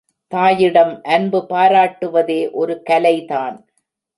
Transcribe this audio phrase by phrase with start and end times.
[0.31, 3.57] தாயிடம் அன்பு பாராட்டுவதே ஒரு கலை தான்.